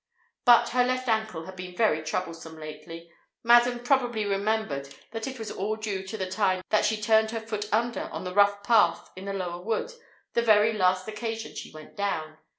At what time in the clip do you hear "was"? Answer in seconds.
5.37-5.51